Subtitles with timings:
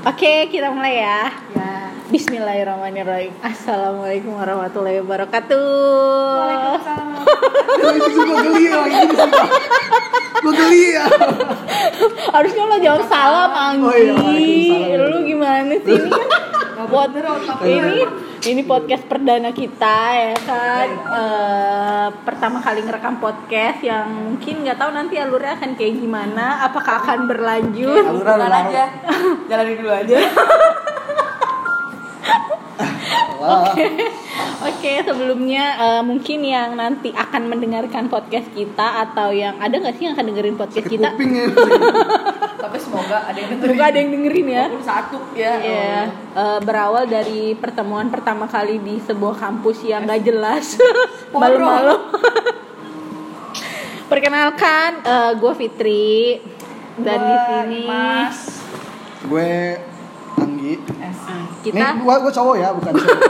[0.00, 1.28] Oke, kita mulai ya.
[1.52, 1.92] Ya.
[2.08, 3.36] Bismillahirrahmanirrahim.
[3.44, 5.60] Assalamualaikum warahmatullahi wabarakatuh.
[6.40, 7.08] Waalaikumsalam.
[8.00, 9.14] gue geli ya ini
[10.40, 11.04] Gue geli ya
[12.32, 13.84] Harusnya lo jawab salam, Anggi.
[14.16, 15.04] Oh iya.
[15.04, 16.39] Lu gimana sih ini kan?
[16.90, 17.14] Pod-
[17.62, 18.02] ini
[18.40, 20.88] ini podcast perdana kita ya kan.
[20.90, 26.66] Eh, pertama kali ngerekam podcast yang mungkin nggak tahu nanti alurnya akan kayak gimana.
[26.66, 28.04] Apakah akan berlanjut?
[28.04, 28.84] Alurnya Jalan aja.
[29.50, 30.18] Jalanin dulu aja.
[33.40, 33.72] Wah,
[34.60, 40.04] Oke, sebelumnya eh, mungkin yang nanti akan mendengarkan podcast kita atau yang ada nggak sih
[40.04, 41.08] yang akan dengerin podcast sakit kita?
[41.16, 41.44] kuping ya
[42.64, 43.68] Tapi semoga ada yang dengerin.
[43.72, 44.64] Semoga ada yang dengerin ya.
[44.68, 45.54] Walaupun satu ya.
[45.56, 46.00] Iya,
[46.36, 50.76] eh, berawal dari pertemuan pertama kali di sebuah kampus yang gak jelas
[51.32, 51.96] malu-malu.
[54.10, 55.06] Perkenalkan,
[55.38, 56.42] gue Fitri
[56.98, 58.38] dan di sini Mas.
[59.24, 59.89] Gue.
[61.60, 63.20] Kita Nih, gue, gue cowok ya, bukan cewek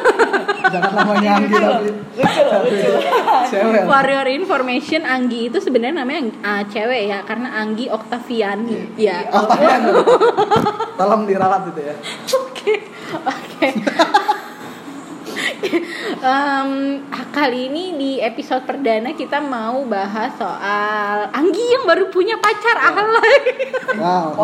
[0.71, 2.91] Jangan namanya Anggi tapi Lucu lucu.
[3.51, 8.95] Cewek for your information Anggi itu sebenarnya namanya ah, cewek ya karena Anggi Oktaviani.
[8.95, 9.27] Ya.
[9.35, 9.91] Octavian
[10.95, 11.95] Tolong dirawat itu ya
[12.39, 12.75] Oke,
[13.25, 13.69] oke.
[16.21, 16.71] Em,
[17.31, 23.41] kali ini di episode perdana kita mau bahas soal Anggi yang baru punya pacar alay.
[23.97, 24.37] Wow.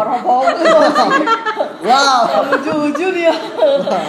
[1.77, 3.33] Wow Lucu-lucu dia.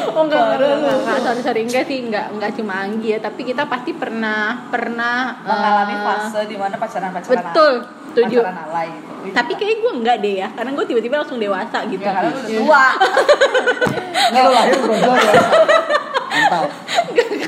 [0.09, 3.41] Oh enggak, enggak, enggak, enggak, sorry, sorry, enggak sih, enggak, enggak cuma Anggi ya, tapi
[3.43, 7.73] kita pasti pernah, pernah Mengalami eh, fase di mana pacaran-pacaran Betul,
[8.11, 8.39] setuju.
[8.41, 9.11] Pacaran alay gitu.
[9.23, 12.01] Wih, Tapi kayak gue enggak deh ya, karena gue tiba-tiba langsung dewasa gitu.
[12.01, 12.59] Ya, karena lu udah Iya.
[12.59, 12.85] tua.
[14.27, 15.33] Nggak lahir brojol ya
[16.27, 16.67] Mantap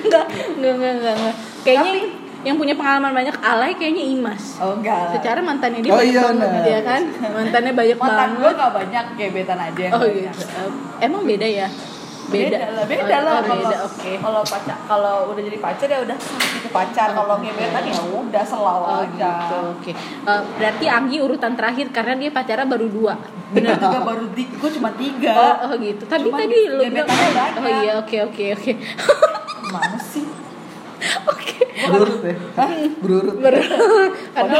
[0.09, 0.25] Enggak,
[0.57, 1.35] enggak, enggak, enggak, enggak.
[1.61, 1.93] Kayaknya
[2.39, 4.43] yang punya pengalaman banyak alay kayaknya Imas.
[4.57, 5.11] Oh enggak.
[5.13, 6.65] Secara mantannya dia Oh, banyak iya, banget nah.
[6.65, 7.01] ya kan?
[7.29, 8.55] Mantannya banyak Mantan gue banget.
[8.57, 10.33] gak banyak gebetan aja yang Oh banyak.
[10.33, 10.63] gitu.
[10.99, 11.69] Emang beda ya?
[12.29, 14.11] beda, lah beda Oh, lah oh, kalau beda, oke.
[14.21, 16.13] kalau pacar kalau udah jadi pacar ya udah
[16.53, 19.91] itu pacar kalau gebetan ya udah selalu Oh aja gitu, oke.
[20.29, 23.17] Eh, berarti Anggi urutan terakhir karena dia pacaran baru dua.
[23.49, 26.05] bener juga baru di gue cuma tiga Oh, oh gitu.
[26.05, 27.49] Tapi Cuman tadi lu banyak.
[27.57, 28.71] Oh iya, oke oke oke.
[29.69, 30.25] gimana sih?
[31.29, 31.61] Oke.
[31.79, 32.35] Berurut ya?
[32.99, 33.35] Berurut.
[33.39, 33.55] Ber-
[34.35, 34.57] karena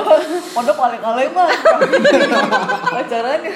[0.56, 1.50] pondok paling kali mah
[2.96, 3.52] pacarannya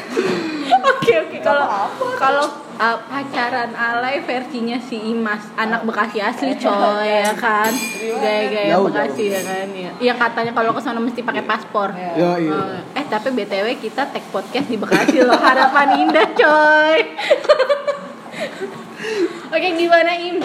[0.83, 1.37] Oke oke.
[1.39, 2.05] Kalau apa-apa.
[2.19, 7.71] kalau uh, pacaran alay versinya si Imas anak Bekasi asli coy ya kan?
[8.01, 9.67] Gaya-gaya Bekasi ya kan?
[9.71, 11.93] Ya yang katanya kalau ke sana mesti pakai paspor.
[11.95, 12.11] Ya.
[12.17, 12.51] Yo iya.
[12.51, 15.39] Uh, eh tapi btw kita tag podcast di Bekasi loh.
[15.39, 16.99] Harapan indah coy.
[19.53, 20.41] Oke gimana im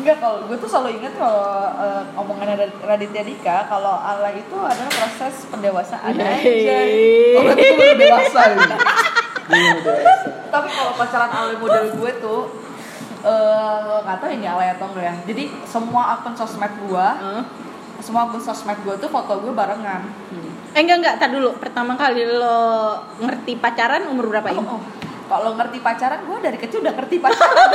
[0.00, 4.56] enggak kalau gue tuh selalu ingat kalau eh, omongan Rad- Raditya Dika kalau Allah itu
[4.56, 6.12] adalah proses pendewasaan.
[6.12, 6.32] Iya.
[6.34, 6.78] aja
[7.34, 8.64] Oh berarti gue udah dewasa ini
[9.50, 10.28] Iya udah dewasa.
[10.48, 12.40] Tapi kalau pacaran alay model gue tuh
[13.20, 15.14] eh nggak tahu ini alay atau enggak ya.
[15.24, 17.42] Jadi semua akun sosmed gue Huh?
[18.00, 20.02] semua akun sosmed gue tuh foto gue barengan.
[20.70, 21.14] Eh enggak enggak.
[21.16, 21.52] Tar dulu.
[21.54, 22.58] Pertama kali lo
[23.18, 24.62] ngerti pacaran umur berapa im?
[24.62, 24.82] Oh, oh.
[25.30, 27.70] Kalau ngerti pacaran gue dari kecil udah ngerti pacaran.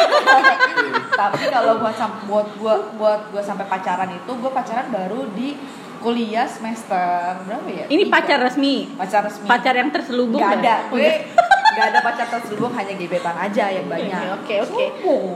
[1.24, 1.96] Tapi kalau buat
[2.28, 5.56] buat buat buat gue sampai pacaran itu gue pacaran baru di
[6.04, 7.86] kuliah semester berapa ya?
[7.88, 8.92] Ini pacar resmi?
[9.00, 9.48] Pacar resmi.
[9.48, 11.10] Pacar yang terselubung Gak ada Oh, gue
[11.76, 14.86] gak ada pacar terselubung hanya gebetan aja yang banyak Oke oke.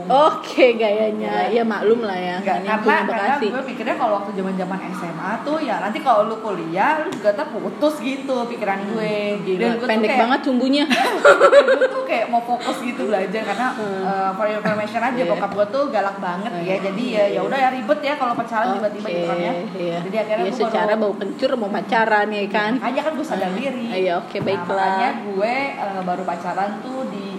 [0.08, 1.46] Oke gayanya.
[1.48, 2.36] Ya maklum lah ya.
[2.40, 6.36] Yang karena, karena gue mikirnya kalau waktu zaman zaman SMA tuh ya nanti kalau lu
[6.38, 10.84] kuliah lu juga putus gitu pikiran gue Gila, Dan gue pendek kayak- banget sumbunya.
[11.80, 14.02] gue tuh kayak mau fokus gitu belajar karena Hmm.
[14.02, 15.26] uh, for information aja Iya.
[15.26, 16.76] bokap gue tuh galak banget Oh, ya iya.
[16.80, 19.98] jadi ya ya udah ya ribet ya kalau pacaran tiba-tiba gitu kan ya iya.
[20.02, 22.72] jadi akhirnya ya gue secara baru, bau kencur mau pacaran ya kan.
[22.76, 24.76] makanya kan gue sadar diri iya, oke, Nah, baiklah.
[24.80, 27.34] makanya gue uh, baru pacaran tuh di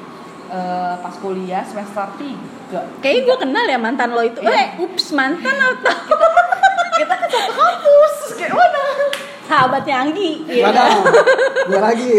[0.48, 4.40] uh, pas kuliah semester 3 Kayaknya gue kenal ya mantan lo itu.
[4.40, 4.52] Iya.
[4.52, 5.96] Eh, ups mantan atau
[6.96, 8.84] kita kan satu kampus kayak mana
[9.44, 10.32] sahabatnya Anggi.
[10.48, 10.72] Iya.
[10.72, 10.84] Mana
[11.68, 12.12] Gue lagi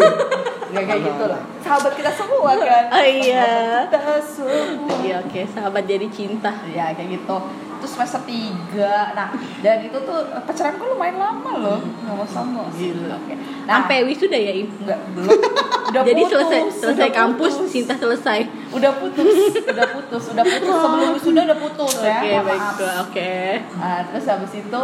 [0.73, 3.85] ya kayak gitu lah sahabat kita semua kan Oh iya.
[3.87, 6.49] kita semua Iya oke, sahabat jadi cinta.
[6.65, 7.37] ya kayak gitu
[7.83, 8.79] terus semester 3
[9.13, 13.17] nah dan itu tuh pacaran gue lumayan lama loh nggak mau sombong Gila.
[13.17, 13.35] Oke.
[13.63, 14.71] nah Sampai wisuda ya Im.
[14.77, 15.31] enggak belum
[15.91, 17.69] udah Jadi putus, selesai selesai udah kampus, putus.
[17.71, 18.39] cinta selesai.
[18.73, 19.29] udah putus
[19.61, 22.47] udah putus udah putus sebelum wisuda udah putus Oke, ya maaf.
[22.49, 22.95] baiklah.
[23.03, 23.35] Oke.
[23.77, 24.83] Nah, terus habis itu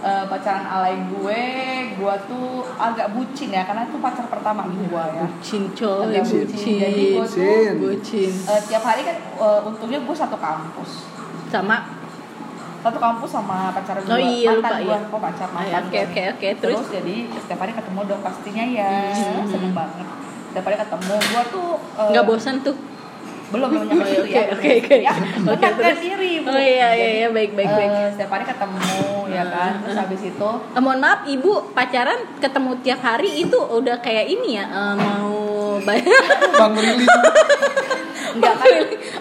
[0.00, 1.42] eh, pacaran alay gue,
[1.94, 5.24] gue tuh agak bucin ya, karena itu pacar pertama gue ya.
[5.24, 6.44] Bucin coy, Agak bucin.
[6.44, 6.76] bucin.
[6.76, 7.72] Jadi gue tuh Bucin.
[7.80, 8.32] Bucin.
[8.46, 10.90] eh, tiap hari kan eh, untungnya gue satu kampus,
[11.48, 11.99] Sama
[12.80, 14.98] satu kampus sama pacar gue, Oh iya, lupa, mantan gue, iya.
[15.04, 18.64] kok pacar Ah, mantan ya, oke oke oke Terus, jadi setiap hari ketemu dong pastinya
[18.66, 19.44] ya, Hmm.
[19.44, 20.06] seneng banget.
[20.46, 22.76] Setiap hari ketemu, gue tuh eh, nggak bosan tuh
[23.50, 24.96] belum belum nyampe Oh, situ oke, ya oke, oke.
[25.00, 25.98] ya Oke, menangkan terus?
[26.00, 26.48] diri Bu.
[26.48, 27.90] Oh iya iya iya baik baik baik.
[27.92, 28.94] eh, setiap hari ketemu
[29.26, 33.98] ya kan terus habis itu Eh, mohon maaf ibu pacaran ketemu tiap hari itu udah
[33.98, 35.34] kayak ini ya eh, mau
[35.82, 36.06] bayar
[36.54, 37.06] Bang Rili.
[38.32, 38.70] Enggak kan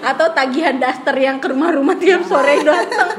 [0.05, 3.09] atau tagihan daster yang ke rumah-rumah tiap sore datang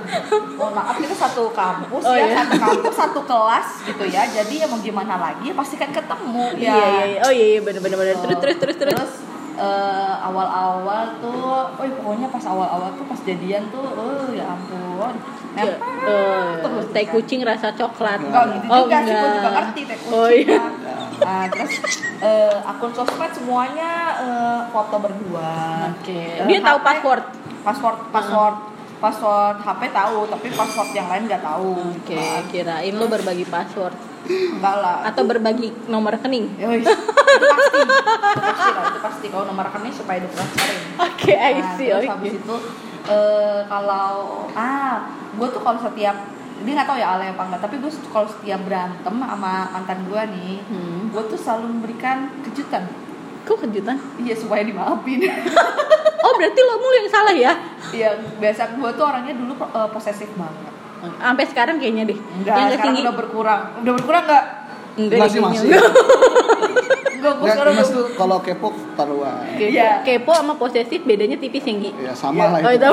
[0.54, 2.36] mohon maaf kita satu kampus Oh, ya iya.
[2.38, 6.70] satu kampus satu kelas gitu ya jadi ya mau gimana lagi pasti kan ketemu ya
[6.70, 7.18] iya iya iya.
[7.20, 9.12] oh iya iya bener bener bener terus terus terus terus terus
[9.52, 11.36] eh, awal-awal tuh,
[11.68, 15.12] oh iya, pokoknya pas awal-awal tuh pas jadian tuh, oh ya ampun,
[15.50, 17.12] Ya, nempel eh, terus teh kan.
[17.12, 19.34] kucing rasa coklat Enggak gitu Oh, juga sih, gue enggak.
[19.34, 20.14] juga ngerti teh kucing.
[20.14, 20.72] oh iya kan.
[21.20, 21.72] Nah, terus
[22.18, 25.52] eh, akun sosmed semuanya eh, foto berdua.
[25.90, 27.24] oke Eh, dia tahu HP password
[27.60, 28.56] Password, password,
[28.98, 31.76] password HP tahu, tapi password yang lain nggak tahu.
[31.76, 32.42] oke gitu kan.
[32.46, 35.00] kirain lo berbagi password Enggak lah.
[35.06, 36.84] atau berbagi nomor rekening wis.
[36.84, 36.92] itu
[37.46, 40.80] pasti, itu pasti lah, itu pasti kalau nomor rekening supaya ditransferin.
[40.98, 42.56] oke I Nah, see terus oke habis itu
[43.06, 44.08] eh, kalau
[44.50, 44.94] ah
[45.30, 46.16] gue tuh kalau setiap
[46.60, 50.22] dia nggak tahu ya Ale apa enggak tapi gue kalau setiap berantem sama mantan gue
[50.30, 51.08] nih Hmm.
[51.08, 52.84] gue tuh selalu memberikan kejutan.
[53.40, 53.96] Kok kejutan?
[54.16, 55.20] Iya supaya dimaafin.
[56.20, 57.52] Oh berarti lo mulu yang salah ya?
[57.90, 60.68] Iya biasa gue tuh orangnya dulu eh, posesif banget.
[61.16, 62.18] Sampai sekarang kayaknya deh.
[62.36, 63.60] Enggak yang sekarang udah berkurang.
[63.80, 64.44] Udah berkurang enggak
[64.94, 65.60] enggak Enggak deh, sih, kayaknya.
[65.64, 65.80] masih.
[67.22, 69.44] gue sekarang Mas tuh kalau kepo taruhan.
[69.52, 69.90] kepo, Iya.
[70.00, 71.90] kepo sama posesif bedanya tipis yang Gi.
[72.00, 72.80] Ya sama lah oh itu.
[72.80, 72.90] itu.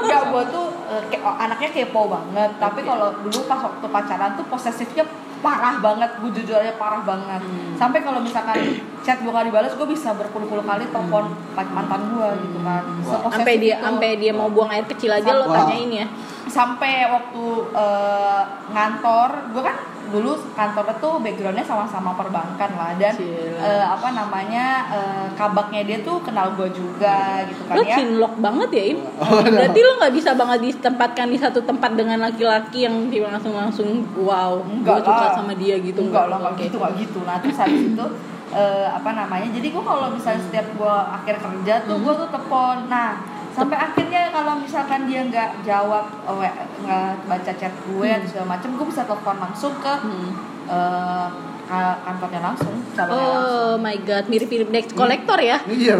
[0.00, 2.50] Enggak gue tuh eh, ke- oh, anaknya kepo banget.
[2.56, 5.04] Tapi kalau dulu pas waktu pacaran tuh posesifnya
[5.38, 6.10] parah banget.
[6.16, 7.40] Gue jujur aja parah banget.
[7.74, 8.56] Sampai kalau misalkan
[9.00, 12.82] chat gue gak dibalas gue bisa berpuluh-puluh kali telepon mantan gue gitu kan.
[13.02, 15.62] Seposesif sampai dia sampai dia mau buang air kecil aja lo Wah.
[15.62, 16.06] tanyain ya
[16.46, 17.44] sampai waktu
[17.74, 19.76] eh, ngantor gue kan
[20.06, 22.94] dulu kantornya tuh backgroundnya sama-sama perbankan lah.
[22.94, 23.10] Dan
[23.58, 27.96] eh, apa namanya eh, kabaknya dia tuh kenal gue juga gitu kan lo ya.
[27.98, 29.00] cinlok banget ya im?
[29.18, 34.06] Oh, berarti lo nggak bisa banget ditempatkan di satu tempat dengan laki-laki yang langsung langsung
[34.14, 36.06] wow gue suka sama dia gitu?
[36.06, 36.62] Enggak lah enggak Oke.
[36.70, 37.18] gitu enggak gitu.
[37.26, 38.06] Nah terus habis itu
[38.54, 42.86] eh, apa namanya jadi gue kalau misalnya setiap gue akhir kerja tuh gue tuh telepon.
[42.86, 48.28] Nah sampai akhirnya kalau misalkan dia nggak jawab eh, we- nggak baca chat gue atau
[48.28, 50.30] segala macem gue bisa telepon langsung ke Hmm.
[50.66, 51.26] eh,
[51.64, 55.58] ka- kantornya langsung calonnya langsung Oh my god, mirip-mirip debt collector ya?
[55.66, 55.96] Iya.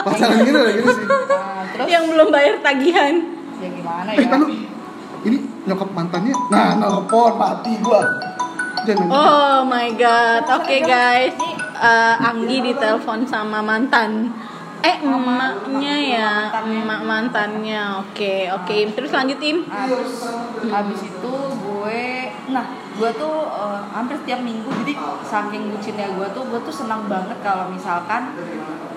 [0.00, 1.04] Pacaran gini udah gini sih.
[1.06, 3.14] nah, terus Yang belum bayar tagihan.
[3.58, 4.46] ya gimana Eh, ya lu
[5.20, 6.30] ini nyokap mantannya.
[6.48, 8.02] Nah, nelpon mati gua.
[8.80, 11.34] Jangan Oh my god, oke guys,
[11.76, 14.34] Eh, Anggi ditelepon sama mantan.
[14.78, 17.98] Eh, emaknya ya, emak mantannya.
[18.06, 18.76] Oke, oke.
[18.94, 19.66] Terus lanjut Im.
[19.66, 20.22] Nah, terus
[20.70, 21.34] habis itu
[21.88, 22.04] gue
[22.48, 22.64] nah
[22.96, 24.94] gue tuh eh, hampir setiap minggu jadi
[25.24, 28.34] saking bucinnya gue tuh gue tuh senang banget kalau misalkan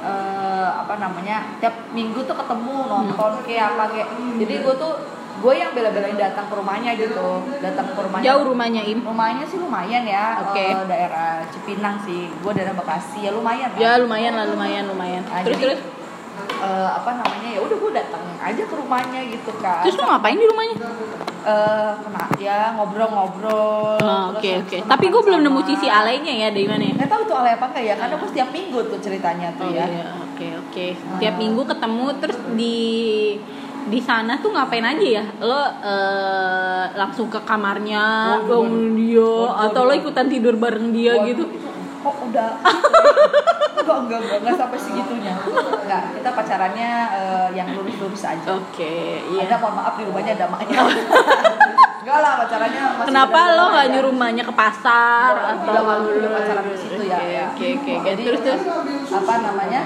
[0.01, 4.93] eh, apa namanya tiap minggu tuh ketemu nonton kayak apa kayak jadi gue tuh
[5.41, 7.27] gue yang bela-belain datang ke rumahnya gitu
[7.57, 8.99] datang ke rumahnya Jauh rumahnya Im.
[9.01, 10.61] rumahnya sih lumayan ya Oke.
[10.63, 13.69] eh, daerah Cipinang sih gue daerah Bekasi ya lumayan.
[13.73, 15.23] Ya lumayan lah, lumayan, lumayan.
[15.23, 15.79] Nah, Terus jadi, terus.
[16.61, 20.35] eh, apa namanya ya udah gue datang aja ke rumahnya gitu kan Terus lo ngapain
[20.35, 20.77] di rumahnya?
[21.41, 23.97] eh kena ya ngobrol-ngobrol.
[23.97, 24.77] Oh, terus Oke habis oke.
[24.77, 26.93] itu Tapi gue belum nemu sisi alainya ya dari mana ya?
[26.95, 29.73] Nggak tahu tuh ale apa enggak ya, karena gue setiap minggu tuh ceritanya tuh Oh
[29.73, 29.85] ya.
[29.85, 30.85] iya, oke oke.
[31.17, 32.77] Tiap minggu ketemu terus di
[33.83, 35.23] di sana tuh ngapain aja ya?
[35.39, 41.15] Lo eh, langsung ke kamarnya, Waduh, bangun dia, Waduh, atau lo ikutan tidur bareng dia
[41.15, 41.43] Waduh, gitu?
[41.47, 41.69] itu
[42.01, 42.49] Kok udah
[43.81, 45.33] enggak, enggak, enggak, enggak sampai segitunya.
[45.37, 48.47] Enggak, kita pacarannya eh, yang lurus-lurus aja.
[48.51, 49.45] Oke, iya.
[49.45, 50.81] Ada mohon maaf di rumahnya ada maknya.
[52.01, 56.31] enggak lah pacarannya masih Kenapa lo nggak nyuruh rumahnya ke pasar Udah, atau waktu udah
[56.33, 57.45] pacaran di situ ya, Oke, ya.
[57.53, 58.07] Oke oke oke.
[58.09, 58.61] Jadi Terus terus.
[59.13, 59.81] apa namanya?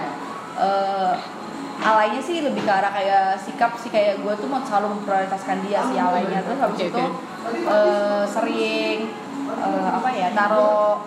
[0.56, 1.12] eh
[1.86, 5.80] alainya sih lebih ke arah kayak sikap sih kayak gue tuh mau selalu memprioritaskan dia
[5.84, 6.42] sih alainya.
[6.42, 7.04] Terus habis Oke, itu
[7.64, 8.98] eh, sering
[9.46, 10.98] eh, apa ya taruh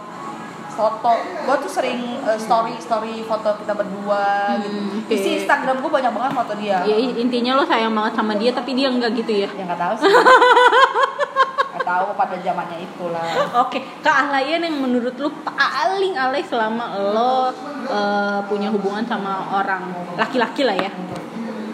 [0.71, 1.13] foto.
[1.43, 4.79] Gue tuh sering eh, story story foto kita berdua Hmm, gitu.
[5.03, 5.13] oke.
[5.13, 6.79] isi Instagram gue banyak banget foto dia.
[6.87, 9.49] Ya intinya lo sayang banget sama dia tapi dia enggak gitu ya.
[9.51, 10.07] ya nggak tahu sih.
[11.69, 13.23] Nggak tahu pada zamannya itulah.
[13.63, 17.55] Oke, keahlian yang menurut lu paling alay selama lo
[17.91, 19.83] eh, punya hubungan sama orang
[20.15, 20.93] laki-laki lah ya.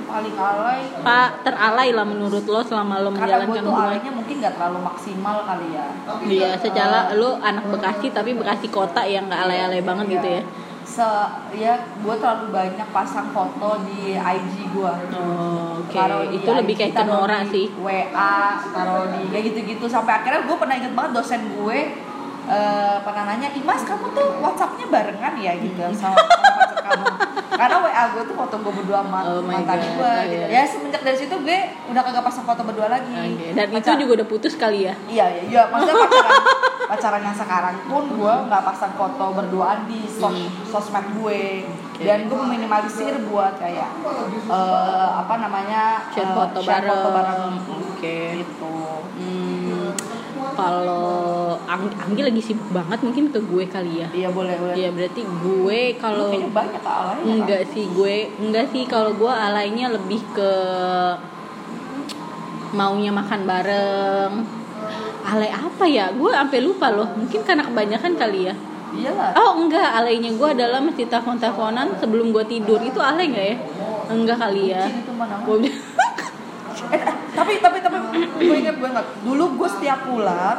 [0.04, 3.88] paling alay Pak teralay lah menurut lo selama lo karena gue menjalankan tuh hubungan.
[3.90, 5.87] alaynya mungkin nggak terlalu maksimal kali ya
[6.25, 10.42] Iya, secara lo anak Bekasi tapi Bekasi kota yang nggak alay-alay banget gitu ya.
[10.85, 11.09] se
[11.52, 15.99] ya gue terlalu banyak pasang foto di IG gue Oh, Oke,
[16.30, 17.66] di itu lebih IG, kayak taruh cemora di sih.
[17.75, 18.38] WA
[18.71, 21.78] taruh di kayak gitu-gitu sampai akhirnya gue pernah inget banget dosen gue
[22.46, 25.94] eh, pernah nanya Imas kamu tuh WhatsAppnya barengan ya gitu Hmm.
[25.94, 27.06] sama, sama pacar kamu
[27.54, 30.36] karena WA gue tuh foto gue berdua sama Oh mantan gue oh gitu.
[30.42, 30.46] iya.
[30.52, 33.94] ya semenjak dari situ gue udah kagak pasang foto berdua lagi Oke, Dan itu Pacar-
[33.96, 34.94] juga udah putus kali ya?
[35.06, 36.42] iya iya iya maksudnya pacaran
[36.84, 40.34] pacaran yang sekarang pun gue nggak pasang foto berduaan di sos
[40.66, 41.62] sosmed gue
[41.96, 43.88] dan gue meminimalisir buat kayak
[44.44, 46.90] eh, apa namanya Share eh, foto share bareng.
[46.92, 47.52] foto bareng
[47.88, 48.18] Oke.
[48.36, 48.74] gitu
[49.14, 49.24] Hmm,
[50.54, 54.08] kalau Ang- Anggi lagi sibuk banget mungkin ke gue kali ya.
[54.11, 59.12] iya boleh boleh Ya berarti gue kalau banyak alay enggak sih gue enggak sih kalau
[59.12, 60.50] gue alainya lebih ke
[62.73, 64.32] maunya makan bareng.
[65.25, 66.11] Alay apa ya?
[66.11, 67.06] Gue sampai lupa loh.
[67.14, 68.54] Mungkin karena kebanyakan kali ya.
[68.94, 72.78] iyalah Oh enggak, alainya gue adalah mesti telepon-teleponan sebelum gue tidur.
[72.78, 73.56] Itu alay nggak ya?
[74.06, 74.84] Enggak kali ya.
[74.84, 75.58] Bucin itu mana Gue
[76.90, 77.96] eh, tapi tapi tapi
[78.36, 80.58] gue inget gue inget dulu gue setiap pulang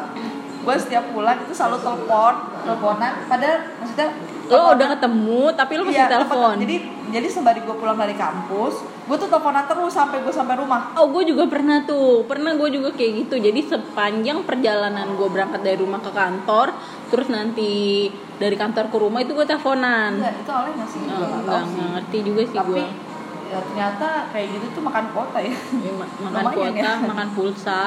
[0.66, 2.34] gue setiap pulang itu selalu telepon.
[2.66, 3.14] Teleponan?
[3.30, 4.10] Padahal maksudnya
[4.46, 6.56] lo udah ketemu tapi lo masih Iya, telepon.
[6.58, 6.76] jadi
[7.08, 10.90] jadi sembari gue pulang dari kampus gue tuh teleponan terus sampai gue sampai rumah.
[10.98, 12.26] Oh gue juga pernah tuh.
[12.26, 13.38] Pernah gue juga kayak gitu.
[13.38, 16.74] Jadi sepanjang perjalanan gue berangkat dari rumah ke kantor
[17.06, 20.18] Terus nanti dari kantor ke rumah itu gue teleponan.
[20.18, 21.70] Enggak itu oleh nggak sih Oh, nggak tahu Enggak, sih.
[21.70, 22.86] enggak ngerti juga sih tapi gue
[23.48, 25.54] ya, ternyata kayak gitu tuh makan kuota ya.
[25.76, 26.94] Ya, ma- Makan Lumayan kuota, ya.
[27.04, 27.82] makan pulsa.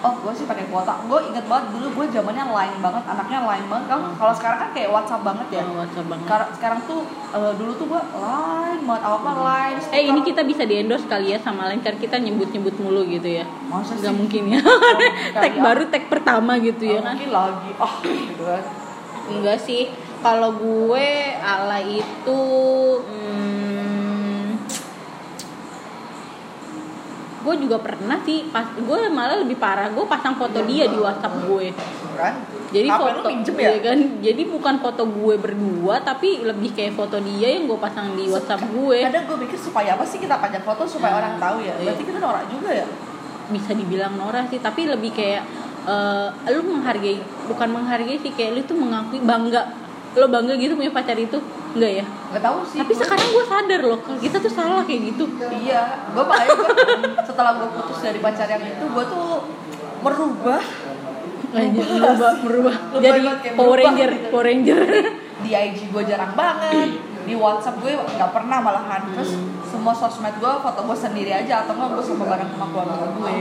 [0.00, 1.00] Oh gue sih pakai kuota.
[1.02, 3.86] Gue inget banget dulu gue zamannya line banget anaknya line banget.
[3.88, 4.12] Kan Hmm.
[4.14, 5.62] kalau sekarang kan kayak WhatsApp banget ya.
[5.62, 6.24] Oh, WhatsApp banget.
[6.24, 7.00] Sekarang sekarang tuh
[7.32, 11.06] eh, dulu tuh gue line banget apa apa line Eh ini kita bisa di endorse
[11.06, 13.48] kali ya sama lain Karena kita nyebut-nyebut mulu gitu ya.
[13.64, 14.12] Masa Gak sih?
[14.12, 14.60] mungkin ya.
[15.40, 17.14] Tag baru tag pertama gitu ya Oh, kan?
[17.14, 17.70] mungkin lagi.
[17.78, 18.62] Oh gitu kan.
[19.26, 19.88] Enggak sih.
[20.20, 22.40] Kalau gue ala itu
[22.98, 23.53] hmm,
[27.44, 31.44] Gue juga pernah sih pas Gue malah lebih parah Gue pasang foto dia di whatsapp
[31.44, 31.70] gue.
[32.14, 32.34] Kan?
[32.72, 33.80] Jadi lu foto minjem iya ya?
[33.84, 33.98] kan?
[34.18, 38.64] Jadi bukan foto gue berdua Tapi lebih kayak foto dia yang gue pasang di whatsapp
[38.64, 38.98] gue.
[39.04, 41.76] Kadang gue pikir supaya apa sih kita pajang foto supaya Nah, orang tahu ya?
[41.76, 41.86] iya.
[41.86, 42.86] berarti kita norak juga ya?
[43.44, 45.44] Bisa dibilang norak sih Tapi lebih kayak
[45.84, 49.83] eh, Lu menghargai Bukan menghargai sih Kayak lu tuh mengakui bangga
[50.14, 51.38] Lo bangga gitu punya pacar itu
[51.74, 53.02] Enggak ya nggak tahu sih Tapi gue.
[53.02, 55.24] sekarang gue sadar loh kita tuh salah kayak gitu.
[55.58, 56.70] iya gue makanya gue
[57.22, 59.26] setelah gue putus dari pacar yang itu gue tuh
[60.00, 60.62] merubah
[61.54, 62.74] merubah, merubah.
[62.98, 64.26] Lebay Jadi kayak Power Ranger, gitu.
[64.30, 64.80] Power Ranger.
[65.44, 66.90] di IG gue jarang banget
[67.24, 71.74] di WhatsApp gue nggak pernah malahan terus semua sosmed gue foto gue sendiri aja atau
[71.74, 73.34] nggak gue sama bareng sama keluarga gue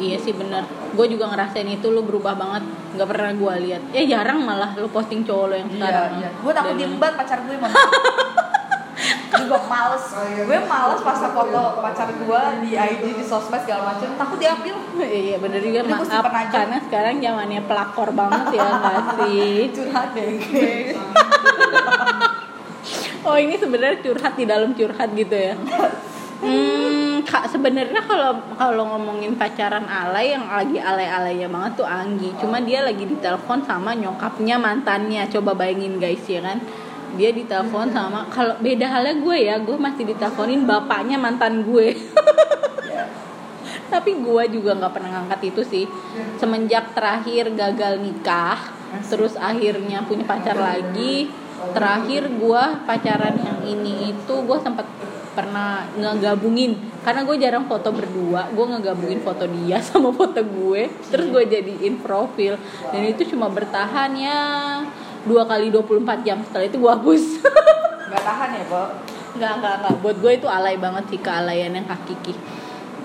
[0.00, 0.64] iya sih bener.
[0.90, 2.64] Gue juga ngerasain itu lu berubah banget.
[2.96, 3.82] Gak pernah gue lihat.
[3.92, 6.10] Ya jarang malah lu posting cowok lo yang iya sekarang.
[6.16, 7.56] iya gue takut diembat pacar gue
[9.30, 10.04] Jadi gue males
[10.42, 15.36] gue males pas foto pacar gue di IG di sosmed segala macam takut diambil Iya
[15.38, 19.54] bener juga Jadi maaf karena sekarang zamannya pelakor banget ya nggak sih.
[19.78, 20.96] curhat deh guys
[23.20, 25.52] Oh ini sebenarnya curhat di dalam curhat gitu ya.
[26.40, 26.69] Hmm,
[27.30, 32.30] sebenarnya kalau kalau ngomongin pacaran alay yang lagi alay-alaynya banget tuh Anggi.
[32.42, 35.30] Cuma dia lagi ditelepon sama nyokapnya mantannya.
[35.30, 36.58] Coba bayangin guys ya kan.
[37.14, 41.94] Dia ditelepon sama kalau beda halnya gue ya, gue masih diteleponin bapaknya mantan gue.
[43.92, 45.84] Tapi gue juga nggak pernah ngangkat itu sih.
[46.38, 48.58] Semenjak terakhir gagal nikah,
[49.10, 51.30] terus akhirnya punya pacar lagi.
[51.74, 54.86] Terakhir gue pacaran yang ini itu gue sempat
[55.40, 56.76] pernah ngegabungin.
[57.00, 60.92] Karena gue jarang foto berdua gue ngegabungin foto dia sama foto gue.
[61.08, 62.60] Terus gue jadiin profil.
[62.92, 64.40] Dan itu cuma bertahan ya
[65.24, 66.38] dua kali 24 jam.
[66.44, 67.24] Setelah itu gue hapus.
[68.10, 68.90] Nggak tahan ya kok
[69.30, 69.94] nggak nggak nggak.
[70.02, 72.34] Buat gue itu alay banget sih kealayan yang kak Kiki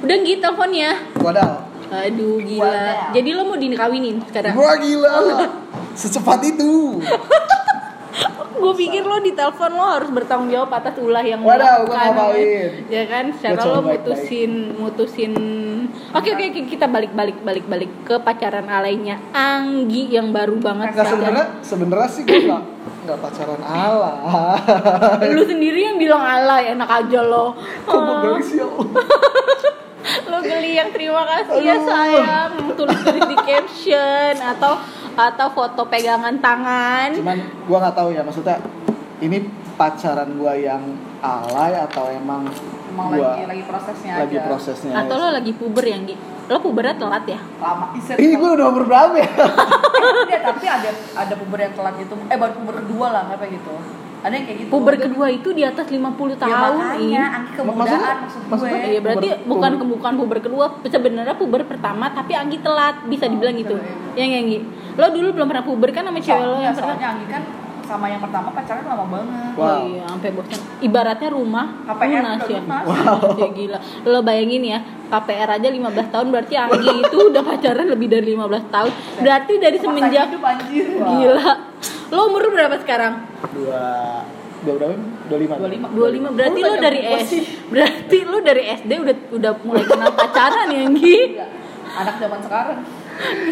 [0.05, 1.51] udah gitu teleponnya Wadaw.
[1.89, 2.65] aduh gila.
[2.65, 3.13] Wadaw.
[3.15, 4.53] jadi lo mau dikawinin sekarang?
[4.57, 5.13] Gua gila.
[5.99, 6.99] Secepat itu.
[8.55, 12.07] Gue pikir lo di telepon lo harus bertanggung jawab atas ulah yang lo Waduh, lakukan.
[12.09, 12.69] ngapain?
[12.88, 15.33] ya kan secara lo mutusin mutusin
[16.12, 20.91] oke oke oke, kita balik balik balik balik ke pacaran alaynya Anggi yang baru banget
[20.91, 21.12] pacaran.
[21.12, 22.63] sebenarnya sebenarnya sih gue nggak
[23.05, 24.13] nggak pacaran ala.
[25.35, 27.53] lu sendiri yang bilang alay enak aja lo
[27.85, 28.67] Kok gue sih ya
[30.25, 31.83] lo geli yang terima kasih ya Aduh.
[31.83, 34.77] sayang tulis tulis di caption atau
[35.15, 38.60] atau foto pegangan tangan Cuman gue nggak tahu ya maksudnya
[39.24, 40.84] ini pacaran gue yang
[41.24, 42.48] alay atau emang
[42.91, 44.93] emang gua lagi lagi prosesnya lagi aja prosesnya.
[44.95, 46.15] atau lo lagi puber yang Gi?
[46.45, 49.29] lo pubernya telat ya lama iset Ini gue udah umur berapa ya?
[50.29, 53.74] Iya, tapi ada ada puber yang telat gitu eh baru puber kedua lah apa gitu
[54.25, 57.24] ada yang kayak gitu puber kedua itu di atas 50 ya, tahun makanya iya.
[57.32, 61.36] angki kemudaan Maksudnya- maksud gue maksudnya Iya berarti Puber- bukan puber- bukan puber kedua sebenarnya
[61.36, 63.77] puber pertama tapi Anggi telat bisa dibilang gitu.
[63.77, 64.60] Iya, Ya nggak Anggi?
[64.96, 66.89] Lo dulu belum pernah puber kan sama cewek lo yang pernah?
[66.91, 67.44] soalnya angki kan
[67.85, 69.53] sama yang pertama pacaran lama banget.
[69.55, 69.65] Wow.
[69.65, 70.59] Oh iya, sampai bosan.
[70.81, 72.61] Ibaratnya rumah KPR lunas ya.
[73.37, 73.79] ya, gila.
[74.03, 78.73] Lo bayangin ya, KPR aja 15 tahun berarti Anggi itu udah pacaran lebih dari 15
[78.73, 78.91] tahun.
[79.21, 80.85] Berarti dari Masa semenjak hidup anjir.
[80.97, 81.51] gila.
[82.09, 83.13] Lo umur berapa sekarang?
[83.53, 83.81] dua
[84.65, 84.95] dua berapa
[85.29, 85.37] dua
[85.69, 86.33] lima 25.
[86.33, 86.37] 25.
[86.37, 87.29] Berarti Lu lo banyak dari S
[87.71, 91.17] berarti lo dari SD udah udah mulai kenal pacaran ya, Anggi?
[91.37, 91.45] Iya.
[91.95, 92.79] Anak zaman sekarang.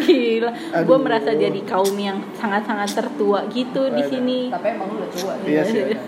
[0.04, 0.50] Gila.
[0.84, 4.38] Gue merasa jadi kaum yang sangat-sangat tertua gitu di sini.
[4.52, 5.46] Tapi emang lu udah tua nih.
[5.48, 5.98] iya sih ada.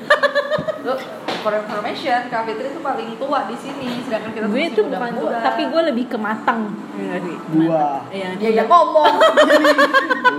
[0.85, 0.93] Lu
[1.41, 5.31] for information, Kak Fitri itu paling tua di sini, sedangkan kita gue tuh bukan tua,
[5.31, 5.39] muda.
[5.47, 6.75] tapi gue lebih ke matang.
[6.99, 7.37] Sih?
[7.55, 8.03] Dua.
[8.11, 9.15] Iya, ya ya ngomong.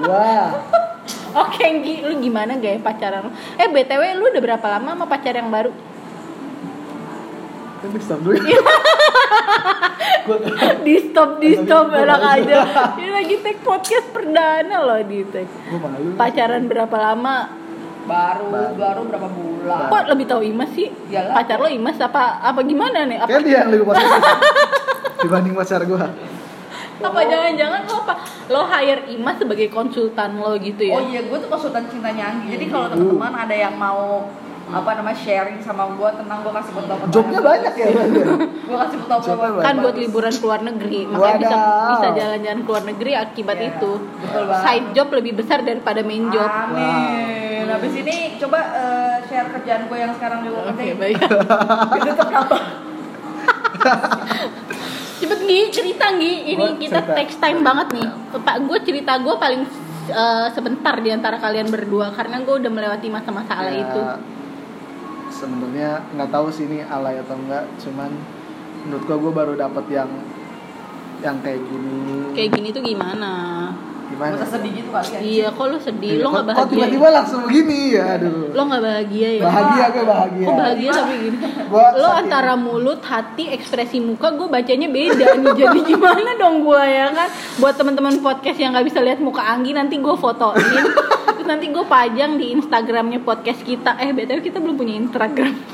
[0.03, 0.27] dua
[1.37, 3.31] Oke, Nggi, lu gimana gaya pacaran lu?
[3.55, 5.71] Eh, BTW lu udah berapa lama sama pacar yang baru?
[7.77, 8.57] tapi stop dulu Iya.
[10.85, 12.59] di stop, di stop, enak aja.
[12.99, 15.51] Ini lagi take podcast perdana loh di take.
[16.19, 17.67] Pacaran berapa lama?
[18.07, 18.73] baru Baru.
[18.79, 19.91] baru berapa bulan.
[19.91, 20.87] Kok lebih tahu Imas sih?
[21.11, 21.35] Iyalah.
[21.43, 23.19] Pacar lo Imas apa apa gimana nih?
[23.19, 24.21] Apa, kan dia yang lebih positif
[25.17, 26.07] dibanding pacar gua
[26.97, 28.13] apa jangan-jangan lo apa?
[28.49, 30.97] Lo hire Imas sebagai konsultan lo gitu ya?
[30.97, 32.57] Oh iya, gue tuh konsultan cintanya Anggi.
[32.57, 34.25] Jadi kalau teman-teman ada yang mau
[34.69, 38.03] apa nama sharing sama gue tenang gue kasih foto foto jobnya banyak ya ya?
[38.67, 39.79] gue kasih foto foto kan banyak.
[39.79, 41.89] buat liburan ke luar negeri makanya bisa Wadaw.
[41.89, 44.61] bisa jalan-jalan ke luar negeri akibat Iya, itu betul banget.
[44.61, 47.63] side job lebih besar daripada main job Amin.
[47.67, 50.95] Habis ini coba eh, share kerjaan gue yang sekarang juga oke kerjain.
[50.97, 51.15] baik
[51.97, 52.11] Itu
[55.17, 57.15] cepet Gi cerita Gi ini Gua kita cerita.
[57.15, 58.07] text time banget nih
[58.37, 59.61] pak gue cerita gue paling
[60.09, 64.01] eh, sebentar di antara kalian berdua karena gue udah melewati masa-masa ala Ya, itu
[65.29, 68.11] sebenarnya nggak tahu sih ini alay atau enggak cuman
[68.83, 70.09] menurut gua gua baru dapet yang
[71.17, 73.31] yang kayak gini kayak gini tuh gimana
[74.07, 75.19] gimana usah sedih gitu kali ya.
[75.19, 78.47] iya kok lo sedih Iya, lo kok- nggak kok bahagia tiba-tiba langsung begini ya aduh
[78.47, 81.37] lo nggak bahagia ya bahagia gue bahagia Kok bahagia tapi gini?
[81.67, 85.51] Gua lo antara mulut, hati, ekspresi muka gue bacanya beda nih.
[85.59, 87.27] Jadi gimana dong gue ya kan?
[87.59, 90.63] Buat teman-teman podcast yang nggak bisa lihat muka Anggi nanti gue fotoin.
[91.47, 93.95] Nanti gue pajang di Instagramnya podcast kita.
[93.97, 95.55] Eh btw kita belum punya Instagram.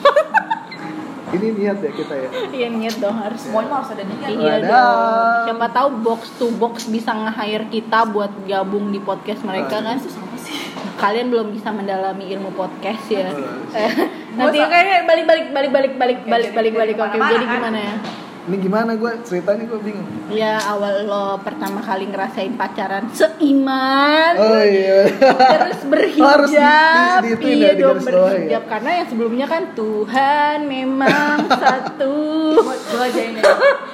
[1.33, 3.41] ini niat ya kita ya Iya niat dong harus.
[3.41, 4.29] Semuanya harus ada niat.
[4.29, 5.43] Iya dong.
[5.49, 9.97] Siapa tahu box to box bisa nge-hire kita buat gabung di podcast mereka kan?
[9.97, 10.57] Apa sih?
[10.93, 13.33] Kalian belum bisa mendalami ilmu podcast ya.
[13.73, 13.91] Eh,
[14.33, 17.53] Nanti kayak balik balik balik balik balik Oke, balik jadi- balik balik oke jadi kan?
[17.57, 17.95] gimana ya?
[18.43, 20.03] Ini gimana gue ceritanya gue bingung.
[20.27, 24.35] Ya awal lo pertama kali ngerasain pacaran seiman.
[24.35, 25.07] Oh iya.
[25.15, 26.27] Terus berhijab.
[26.27, 28.19] Harus di- di- di- di- iya di dong bawah ya.
[28.35, 28.63] berhijab.
[28.67, 32.15] Karena yang sebelumnya kan Tuhan memang satu.
[32.59, 33.43] Gue ajain ya.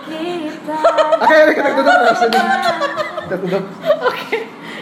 [0.10, 0.78] Kita.
[1.20, 2.32] oke oke, kita tutup langsung
[3.22, 3.64] kita tutup.
[4.02, 4.38] Oke.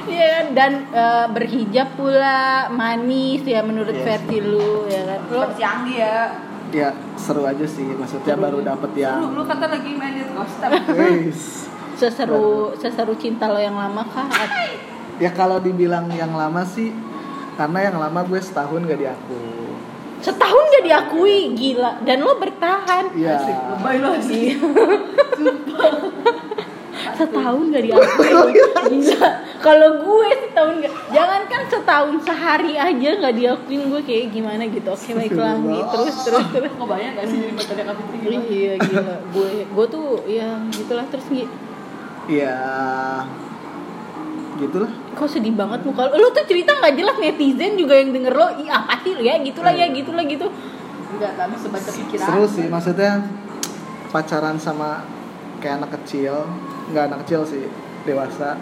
[0.08, 0.46] Iya kan?
[0.56, 2.40] Dan eh, berhijab pula
[2.72, 4.08] manis ya menurut Yes.
[4.08, 5.20] versi lu ya kan?
[5.28, 6.47] Lo Seperti Anggi ya.
[6.72, 10.24] Ya seru aja sih maksudnya baru dapet yang Lu, lu kata lagi main di
[11.98, 14.30] seseru seseru cinta lo yang lama kah?
[15.18, 16.94] Ya kalau dibilang yang lama sih
[17.58, 19.68] karena yang lama gue setahun gak diaku
[20.22, 21.54] setahun gak diakui?
[21.54, 22.02] Gila.
[22.04, 23.14] Dan lo bertahan.
[23.14, 23.38] Iya.
[23.78, 24.58] Lebay lu sih.
[27.18, 28.32] setahun gak diakui.
[28.92, 29.30] Gila.
[29.62, 35.10] Kalau gue setahun gak jangankan setahun sehari aja nggak diakuin gue kayak gimana gitu oke
[35.14, 35.80] baiklah Nggi.
[35.94, 38.40] terus terus terus Ngebayang gak sih jadi pacarnya Kak Fitri gitu?
[38.50, 41.46] iya gila gue gue tuh ya gitulah terus Nggi.
[42.28, 42.58] Iya.
[44.58, 44.90] Gitulah.
[45.14, 48.50] kok sedih banget muka lo lo tuh cerita nggak jelas netizen juga yang denger lo
[48.58, 50.50] ih apa sih ya gitulah ya gitulah gitu
[51.08, 52.28] Enggak, tapi sebaca pikiran.
[52.28, 53.24] Seru sih maksudnya
[54.12, 55.08] pacaran sama
[55.64, 56.44] kayak anak kecil,
[56.92, 57.64] nggak anak kecil sih,
[58.04, 58.60] dewasa.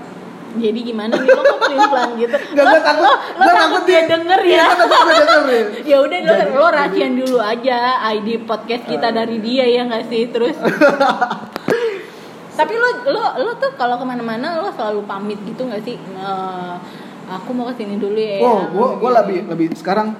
[0.57, 1.29] Jadi gimana nih?
[1.29, 2.35] Lo kok pelin pelan gitu?
[2.35, 4.51] Nggak, lo, gue takut- lo, lo takut takut dia denger ya.
[4.51, 5.65] Iya, takut gue dengerin.
[5.91, 7.77] ya udah lo lo rahasian dulu aja
[8.13, 10.21] ID podcast kita dari dia ya nggak sih?
[10.29, 10.55] Terus
[12.59, 15.99] tapi lo lo lo tuh kalau ke mana-mana lo selalu pamit gitu nggak sih?
[17.25, 18.37] Aku mau ke sini dulu ya.
[18.41, 20.13] Oh, gue gue lebih lebih sekarang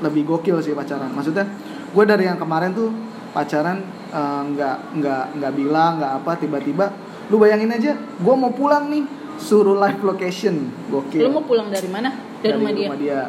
[0.00, 1.08] lebih gokil sih pacaran.
[1.14, 1.46] Maksudnya
[1.90, 2.90] gue dari yang kemarin tuh
[3.30, 3.78] pacaran
[4.10, 6.86] eh, nggak nggak nggak bilang nggak apa tiba-tiba
[7.30, 9.06] lu bayangin aja gue mau pulang nih
[9.40, 10.68] suruh live location.
[10.86, 11.24] Gokil.
[11.24, 12.12] Lo mau pulang dari mana?
[12.40, 12.88] Dari, rumah, dia.
[12.94, 13.22] dia.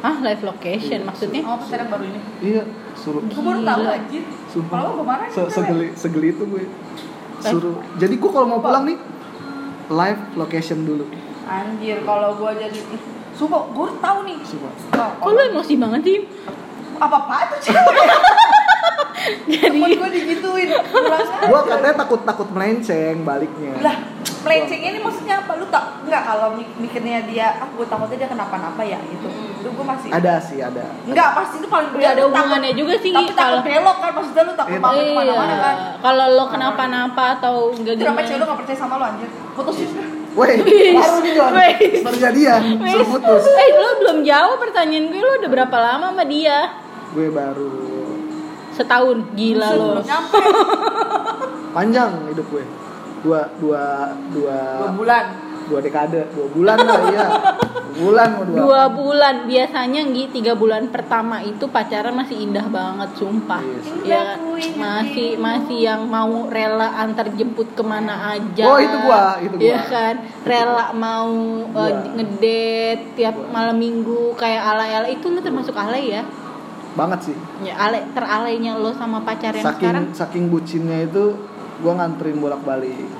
[0.00, 1.08] Ah live location Iya.
[1.08, 1.42] maksudnya?
[1.42, 2.20] Oh, pacaran baru ini.
[2.40, 2.62] iya
[2.94, 3.20] suruh.
[3.20, 4.22] Gue baru tahu anjir.
[4.46, 4.76] sumpah.
[4.78, 6.64] Kalau kemarin Se- segeli segeli itu gue.
[7.40, 7.76] Suruh.
[7.96, 8.98] Jadi gue kalau mau pulang nih
[9.88, 11.04] live location dulu.
[11.46, 12.80] Anjir, kalau gue jadi
[13.36, 14.38] Sumpah, gue tahu nih.
[14.40, 14.72] sumpah.
[14.96, 16.18] Oh, kok lo emosi banget sih?
[16.96, 17.84] Apa apa tuh cewek?
[19.52, 20.68] jadi gue digituin.
[20.72, 21.44] Sekarang.
[21.44, 23.76] gue katanya takut takut melenceng baliknya.
[23.80, 23.96] Lah
[24.46, 25.52] melenceng ini maksudnya apa?
[25.54, 29.26] Lu tak nggak kalau mik- mikirnya dia ah gue takutnya dia kenapa-napa ya gitu.
[29.26, 30.86] Itu gue masih ada sih ada.
[31.02, 34.10] Enggak, pasti itu paling Nggak ada Takut- hubungannya juga sih, Tapi takut kalau- belok kan
[34.12, 34.80] maksudnya lu takut Iya.
[34.80, 35.76] banget Iya, ke mana-mana kan.
[35.98, 39.28] Kalau lo kenapa-napa atau enggak Itu namanya cewek gimana lu gak percaya sama lu anjir?
[39.52, 39.90] Putusin
[40.36, 41.50] Weh, Wih, baru nih Jon.
[42.04, 43.42] Baru jadian, Wes, suruh putus.
[43.48, 46.76] Eh, lo belum jauh pertanyaan gue, lo udah berapa lama sama dia?
[47.10, 47.72] Gue baru
[48.70, 50.04] Setahun, gila lo.
[51.72, 52.64] Panjang hidup gue.
[53.26, 55.24] Dua dua dua Dua bulan
[55.66, 57.26] dua dekade, dua bulan lah iya.
[57.90, 58.56] Dua bulan mau dua.
[58.62, 63.58] Dua bulan biasanya Gi tiga bulan pertama itu pacaran masih indah banget sumpah.
[63.66, 63.86] Yes.
[64.06, 64.78] Ya ini.
[64.78, 68.62] masih masih yang mau rela antar jemput ke mana aja.
[68.62, 69.66] Oh, itu gua, itu gua.
[69.66, 70.14] Iya kan,
[70.46, 71.34] rela mau
[71.66, 72.14] uh, Gua.
[72.14, 73.50] ngedate tiap Gua.
[73.50, 76.22] malam minggu kayak alay-alay itu lo termasuk alay ya?
[76.94, 77.36] Banget sih.
[77.66, 81.34] Ya alay teralaynya lo sama pacar yang Saking sekarang saking bucinnya itu
[81.76, 83.15] gue nganterin bolak-balik.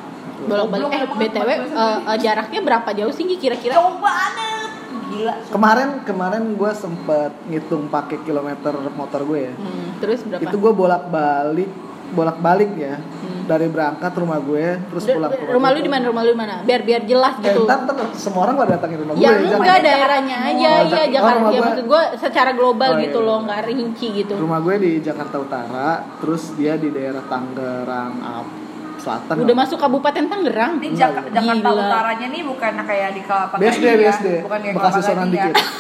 [0.47, 0.87] Bolak-balik.
[0.89, 3.75] Eh btw uh, uh, jaraknya berapa jauh sih kira-kira?
[3.75, 4.71] Jauh banget
[5.07, 9.53] Gila Kemarin kemarin gue sempet ngitung pakai kilometer motor gue ya.
[9.53, 10.43] Hmm, terus berapa?
[10.43, 11.71] Itu gue bolak-balik
[12.09, 12.99] bolak-balik ya.
[12.99, 13.47] Hmm.
[13.47, 16.05] Dari berangkat rumah gue terus D- pulang ke rumah lu di mana?
[16.05, 16.55] Rumah lu di mana?
[16.61, 17.63] Biar biar jelas Eh, gitu.
[17.63, 19.59] ntar, ntar semua orang pada datangin rumah gue Ya jangan.
[19.61, 21.23] enggak daerahnya aja, Oh, iya Jakarta.
[21.23, 23.27] Oh, rumah ya gua- maksud gue secara global Oh, gitu iya.
[23.27, 24.35] loh, nggak rinci gitu.
[24.35, 28.66] Rumah gue di Jakarta Utara, terus dia di daerah Tangerang Ap-
[29.07, 29.35] Selatan.
[29.39, 30.73] Udah masuk Kabupaten Tangerang.
[30.83, 31.85] Ini Jak- Jakarta Gila.
[31.87, 33.95] Utaranya nih bukan kayak di Kelapa BSD, Gading ya.
[34.03, 34.27] BSD.
[34.43, 35.47] Bukan kayak Bekasi Kelapa soran Gading ya.
[35.47, 35.57] dikit.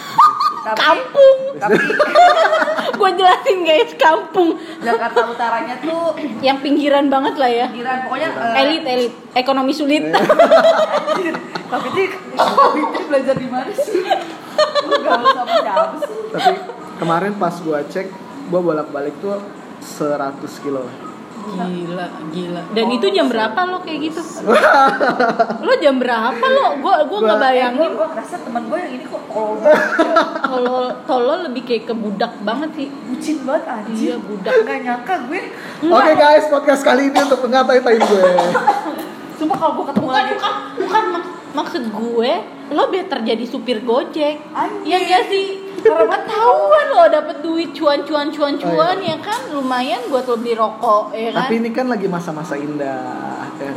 [0.66, 1.36] Tapi, Kampung.
[1.62, 1.78] tapi
[2.98, 4.50] gue jelasin guys, kampung.
[4.80, 6.10] Jakarta Utaranya tuh
[6.42, 7.66] Yang pinggiran banget lah ya.
[7.70, 10.02] pinggiran pokoknya eh, Elit, elit, ekonomi sulit.
[10.02, 10.18] Iya.
[11.66, 12.10] Kak Fitri
[13.04, 14.02] belajar di mana sih?
[14.82, 16.14] Lu gaul sama siapa sih?
[16.30, 16.52] Tapi
[16.98, 18.06] kemarin pas gue cek,
[18.46, 19.38] gue bolak-balik tuh
[19.78, 20.18] 100
[20.62, 20.82] kilo.
[21.46, 22.62] Gila, gila.
[22.70, 24.20] Dan itu jam berapa lo kayak gitu?
[25.62, 26.66] lo jam berapa lo?
[26.76, 27.90] Gue gue Gua- nggak bayangin.
[27.92, 29.22] gue ngerasa temen gue yang ini kok
[30.42, 32.88] tolol tolol lebih kayak ke budak banget sih.
[33.06, 34.52] Bucin banget anjir Iya, budak.
[34.60, 35.40] Gak nyangka gue
[35.86, 38.32] Oke guys, podcast kali ini untuk mengatai-tain gue.
[39.38, 42.32] Sumpah kalau gue ketemu bukan lagi bukan bukan mak- maksud gue
[42.68, 44.88] lo better jadi supir gojek Anjir.
[44.88, 45.46] ya gak sih
[45.78, 50.36] karena ketahuan lo dapet duit cuan cuan cuan cuan Oh, ya kan lumayan buat lo
[50.36, 53.46] beli rokok ya kan Tapi ini kan lagi masa-masa indah.
[53.56, 53.70] ya.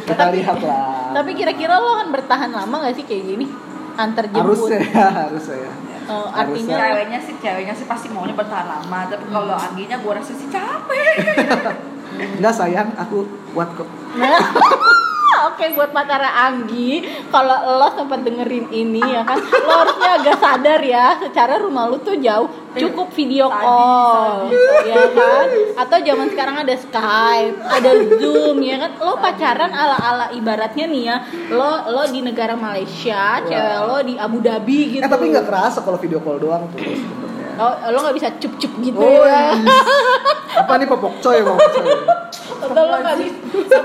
[0.00, 1.12] Kita Tapi- lihat lah.
[1.12, 3.46] tapi kira-kira lo kan bertahan lama gak sih kayak gini
[3.94, 5.72] antar jemput harusnya ya, harusnya ya.
[6.06, 10.32] Oh, artinya ceweknya sih ceweknya sih pasti maunya bertahan lama tapi kalau Angginya gue rasa
[10.32, 11.14] sih capek
[12.36, 13.86] Enggak sayang, aku kuat kok.
[15.48, 17.00] Oke buat pacar Anggi,
[17.32, 21.96] kalau lo sempat dengerin ini ya kan, lo harusnya agak sadar ya, secara rumah lo
[22.00, 22.44] tuh jauh,
[22.76, 24.84] cukup video call, sadis.
[24.84, 25.46] ya kan?
[25.80, 28.90] Atau zaman sekarang ada Skype, ada Zoom, ya kan?
[29.00, 31.16] Lo pacaran ala-ala ibaratnya nih ya,
[31.48, 35.04] lo lo di negara Malaysia, cewek lo di Abu Dhabi gitu.
[35.04, 36.84] Eh tapi nggak kerasa kalau video call doang tuh.
[37.60, 39.52] Oh, lo nggak bisa cup-cup gitu Oh, ya.
[40.64, 41.92] Apa nih popok coy, popok coy?
[42.60, 43.78] Atau lo nggak bisa,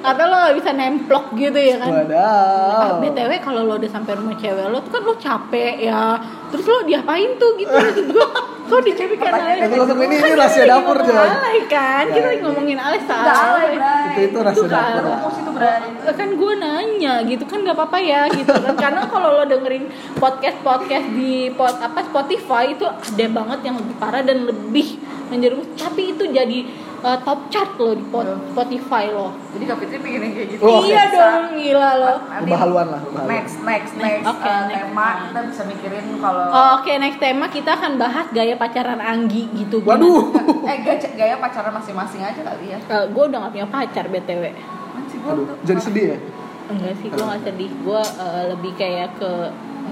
[0.00, 1.90] atau lo nggak bisa nemplok gitu ya kan?
[1.90, 3.02] Wadaw.
[3.02, 6.18] BTW kalau lo udah sampai rumah cewek lo tuh kan lo capek ya.
[6.54, 8.28] Terus lo diapain tuh gitu maksud gue
[8.64, 12.04] Kok dicari karena Itu langsung ini ini rahasia dapur Kan alay kan?
[12.14, 13.74] Kita lagi ngomongin alay Udah salah alay
[14.14, 14.92] Itu itu rahasia kan.
[15.02, 16.14] dapur.
[16.14, 18.74] Kan gue nanya gitu kan nggak apa-apa ya gitu kan.
[18.78, 23.96] Karena kalau lo dengerin podcast podcast di pot apa Spotify itu ada banget yang lebih
[23.98, 24.96] parah dan lebih
[25.34, 26.58] menjerumus tapi itu jadi
[27.00, 30.62] uh, top chart lo di pot- Spotify lo Jadi Kak Fitri pengen yang kayak gitu
[30.62, 33.30] Oh, iya dong gila lo Nanti Kebahaluan lah, kebahaluan.
[33.30, 34.74] Next, next, next Oke, uh, next.
[34.80, 39.50] tema kita bisa mikirin kalau Oh, Oke, next tema kita akan bahas gaya pacaran Anggi
[39.52, 39.78] gitu.
[39.80, 40.30] Waduh.
[40.64, 42.78] eh gaya, gaya pacaran masing-masing aja kali ya.
[43.04, 44.44] gue udah gak punya pacar btw.
[45.24, 46.18] Aduh, jadi sedih ya?
[46.64, 47.70] Enggak sih, gue gak sedih.
[47.80, 48.02] Gue
[48.48, 49.32] lebih kayak ke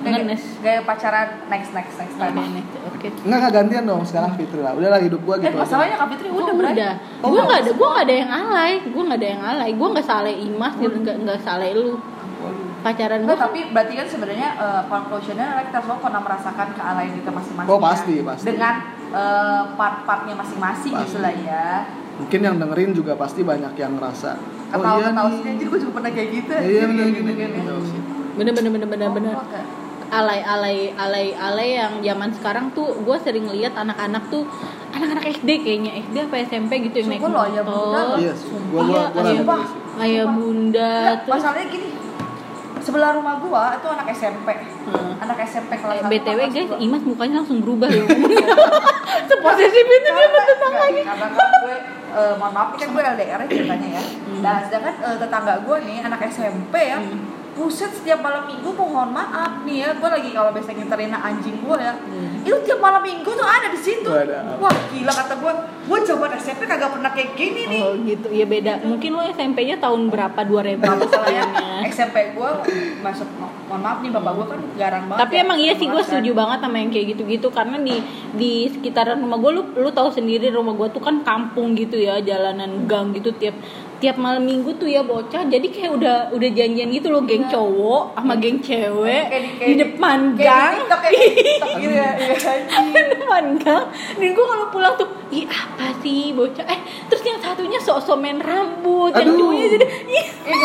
[0.01, 0.43] ngenes.
[0.65, 2.73] gaya pacaran next next next next.
[2.89, 3.09] Oke.
[3.23, 4.73] Enggak, enggak gantian dong sekarang Fitri lah.
[4.73, 5.63] Udahlah hidup gua Eh gitu aja.
[5.63, 6.93] masalahnya Kak Fitri Udah, udah udah.
[6.97, 7.23] Bray.
[7.23, 8.73] Oh, gue nggak gak ada, gue gak ada yang alay.
[8.83, 9.71] Gue gak ada yang alay.
[9.77, 10.97] Gue gak saleh imas, gitu.
[11.05, 11.95] Gak, gak saleh lu.
[12.83, 17.15] Pacaran gue Enggak, tapi berarti kan sebenarnya uh, conclusionnya adalah kita semua pernah merasakan kealayan
[17.15, 17.71] kita masing-masing.
[17.71, 17.85] Oh, ya.
[17.87, 18.47] pasti, pasti.
[18.51, 18.75] Dengan
[19.15, 21.67] uh, part-partnya masing-masing gitu lah ya.
[22.19, 24.31] Mungkin yang dengerin juga pasti banyak yang ngerasa.
[24.73, 25.39] Oh iya Ketawa-ketawa nih.
[25.39, 26.55] sih, gue juga pernah kayak gitu.
[26.59, 27.21] Iya benar gitu,
[28.33, 29.35] bener bener bener
[30.13, 30.21] bener.
[30.21, 30.37] Oh, oke.
[30.37, 34.45] alay alay alay alay yang zaman sekarang tuh gue sering lihat anak-anak tuh
[34.93, 38.19] anak-anak SD kayaknya SD apa SMP gitu yang naik ayah bunda motor.
[38.21, 39.79] Iya, gua gua Iya, gua ayah, rada sih.
[39.99, 41.89] ayah bunda Enggak, terus masalahnya gini.
[42.83, 44.49] Sebelah rumah gua itu anak SMP.
[44.85, 45.13] Hmm.
[45.17, 46.79] Anak SMP kelas Eh, BTW kelas guys, dua.
[46.79, 48.05] Imas mukanya langsung berubah ya.
[49.31, 51.03] Seposesif itu dia sama tetangganya.
[51.07, 51.77] Karena gue,
[52.13, 54.03] eh, mohon maaf, ini kan gue LDR ya ceritanya ya.
[54.03, 54.41] Hmm.
[54.43, 56.99] Nah, sedangkan eh, tetangga gue nih, anak SMP ya,
[57.53, 61.77] buset setiap malam minggu mohon maaf nih ya gue lagi kalau biasanya nginterin anjing gue
[61.77, 62.41] ya Hmm.
[62.43, 64.09] itu tiap malam minggu tuh ada di situ
[64.57, 68.45] wah gila kata gue gue zaman SMP kagak pernah kayak gini nih Oh gitu, ya
[68.45, 68.73] beda.
[68.83, 70.39] Mungkin lo SMP-nya tahun berapa?
[70.39, 71.79] 2000 Gak masalahnya kayaknya.
[71.89, 72.49] SMP gue
[73.01, 75.97] masuk mohon maaf nih bapak gue kan garang banget Tapi ya, emang iya sih gue
[75.97, 76.09] kan.
[76.09, 77.97] setuju banget sama yang kayak gitu-gitu karena di
[78.33, 82.17] di sekitaran rumah gue lu lu tahu sendiri rumah gue tuh kan kampung gitu ya
[82.19, 83.55] jalanan gang gitu tiap
[84.03, 85.47] tiap malam minggu tuh ya bocah.
[85.47, 87.55] Jadi kayak udah udah janjian gitu loh geng Iya.
[87.55, 90.73] cowok sama geng cewek Kayak di, kayak depan kayak gang.
[90.75, 93.85] Di TikTok kayak di TikTok gitu ya iya di depan gang.
[94.19, 96.65] Dan gue kalau pulang tuh ih apa sih bocah?
[96.67, 99.39] Eh terus yang satunya sok-sok main rambut yang Aduh.
[99.39, 100.27] cowoknya jadi ih.
[100.43, 100.59] Ih,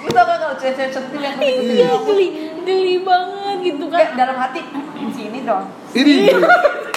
[0.00, 2.28] gue tau gak kalau cewek-cewek centil yang gitu iya geli
[2.62, 4.60] geli banget gitu kan Kayak dalam hati
[5.10, 5.64] sini dong.
[5.92, 6.14] Ini.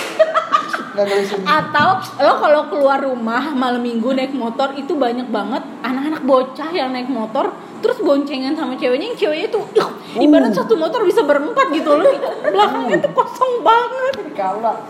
[1.43, 6.89] Atau lo kalau keluar rumah malam minggu naik motor itu banyak banget anak-anak bocah yang
[6.89, 9.85] naik motor terus boncengan sama ceweknya yang ceweknya tuh ih,
[10.19, 12.09] ibarat satu motor bisa berempat gitu loh
[12.49, 14.81] belakangnya tuh kosong banget kalau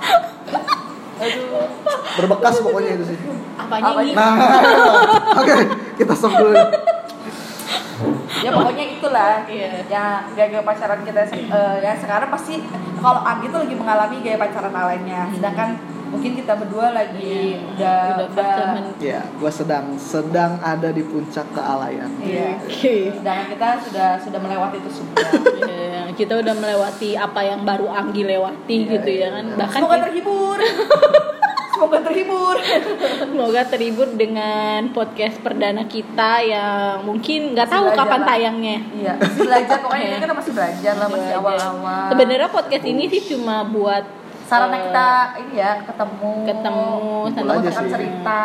[1.17, 1.67] aduh
[2.15, 3.17] Berbekas pokoknya itu sih.
[3.57, 4.05] apanya Apanya?
[4.05, 4.33] nih Nah,
[5.41, 5.55] oke,
[5.95, 6.53] kita stop dulu.
[8.37, 9.81] ya pokoknya itulah Iya.
[9.83, 12.61] ya gaya-gaya pacaran kita se- eh, ya sekarang pasti
[12.97, 15.73] kalau Agi tuh lagi mengalami gaya pacaran lainnya sedangkan
[16.07, 22.09] mungkin kita berdua lagi udah udah udah, Ya, gua sedang sedang ada di puncak kealayan.
[22.19, 22.57] iya.
[22.59, 23.11] Oke.
[23.11, 25.15] sedangkan kita sudah sudah melewati itu semua.
[25.59, 29.45] Iya, kita udah melewati apa yang baru Anggi lewati gitu ya kan.
[29.55, 30.59] bahkan semoga kita- terhibur.
[31.69, 32.57] Semoga terhibur.
[33.21, 38.27] Semoga terhibur dengan podcast perdana kita yang mungkin nggak tahu Belajar kapan lah.
[38.27, 38.77] tayangnya.
[38.91, 40.09] iya belajar pokoknya Iya.
[40.09, 42.05] ini kita masih belajar lah masih awal-awal.
[42.09, 44.01] Sebenarnya podcast ini sih cuma buat
[44.47, 45.07] sarana eh, kita
[45.37, 46.87] ini ya ketemu ketemu
[47.35, 47.91] teman sih.
[47.91, 48.43] cerita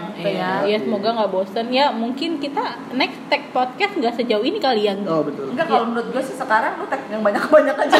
[0.00, 1.86] gitu Iya, ya ya semoga nggak bosen ya.
[1.90, 2.62] Mungkin kita
[2.94, 4.94] next tag podcast nggak sejauh ini kali ya.
[5.04, 5.50] Oh, betul.
[5.50, 7.98] Enggak kalau menurut gue sih sekarang lu tag yang banyak-banyak aja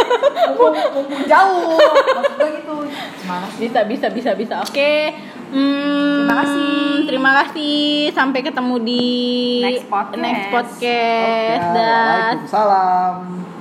[0.48, 2.74] mumpung, mumpung jauh maksud gue gitu
[3.18, 4.54] gimana sih Bisa bisa bisa bisa.
[4.62, 5.10] Oke.
[5.52, 6.72] Hmm, Terima kasih.
[7.04, 7.82] Terima kasih.
[8.14, 9.04] Sampai ketemu di
[9.60, 10.22] Next podcast.
[10.22, 11.60] Next podcast.
[11.60, 12.06] Oke, Dah.
[12.08, 13.51] Waalaikumsalam.